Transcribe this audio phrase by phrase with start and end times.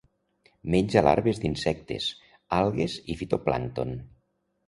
[0.75, 2.07] Menja larves d'insectes,
[2.61, 3.93] algues i fitoplàncton.